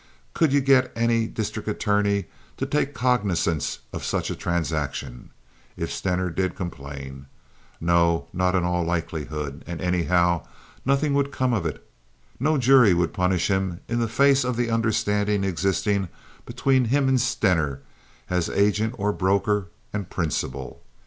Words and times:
Could 0.33 0.51
you 0.51 0.61
get 0.61 0.91
any 0.95 1.27
district 1.27 1.67
attorney 1.69 2.25
to 2.57 2.65
take 2.65 2.95
cognizance 2.95 3.81
of 3.93 4.03
such 4.03 4.31
a 4.31 4.35
transaction, 4.35 5.29
if 5.77 5.91
Stener 5.93 6.31
did 6.31 6.55
complain? 6.55 7.27
No, 7.79 8.25
not 8.33 8.55
in 8.55 8.63
all 8.63 8.83
likelihood; 8.83 9.63
and, 9.67 9.79
anyhow, 9.79 10.43
nothing 10.83 11.13
would 11.13 11.31
come 11.31 11.53
of 11.53 11.67
it. 11.67 11.87
No 12.39 12.57
jury 12.57 12.95
would 12.95 13.13
punish 13.13 13.49
him 13.51 13.79
in 13.87 13.99
the 13.99 14.07
face 14.07 14.43
of 14.43 14.57
the 14.57 14.71
understanding 14.71 15.43
existing 15.43 16.09
between 16.47 16.85
him 16.85 17.07
and 17.07 17.21
Stener 17.21 17.81
as 18.27 18.49
agent 18.49 18.95
or 18.97 19.13
broker 19.13 19.67
and 19.93 20.09
principal. 20.09 20.81